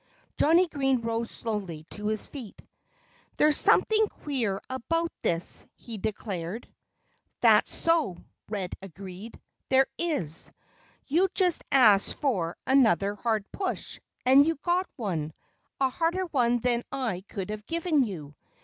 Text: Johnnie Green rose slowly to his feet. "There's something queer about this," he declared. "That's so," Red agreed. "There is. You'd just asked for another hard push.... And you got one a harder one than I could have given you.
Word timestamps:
Johnnie 0.39 0.67
Green 0.67 1.01
rose 1.01 1.29
slowly 1.29 1.85
to 1.91 2.07
his 2.07 2.25
feet. 2.25 2.59
"There's 3.37 3.55
something 3.55 4.07
queer 4.09 4.59
about 4.67 5.11
this," 5.21 5.63
he 5.75 5.99
declared. 5.99 6.67
"That's 7.41 7.71
so," 7.71 8.17
Red 8.49 8.73
agreed. 8.81 9.39
"There 9.69 9.85
is. 9.99 10.51
You'd 11.05 11.35
just 11.35 11.63
asked 11.71 12.15
for 12.15 12.57
another 12.65 13.13
hard 13.13 13.45
push.... 13.51 13.99
And 14.25 14.43
you 14.47 14.55
got 14.63 14.87
one 14.95 15.33
a 15.79 15.89
harder 15.91 16.25
one 16.25 16.57
than 16.57 16.83
I 16.91 17.23
could 17.29 17.51
have 17.51 17.67
given 17.67 18.01
you. 18.03 18.33